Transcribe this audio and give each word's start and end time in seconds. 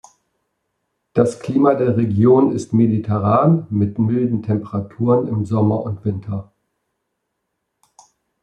Das 1.13 1.41
Klima 1.41 1.75
der 1.75 1.95
Region 1.95 2.53
ist 2.53 2.73
mediterran 2.73 3.67
mit 3.69 3.99
milden 3.99 4.41
Temperaturen 4.41 5.27
im 5.27 5.45
Sommer 5.45 5.83
und 5.83 6.03
Winter. 6.03 6.51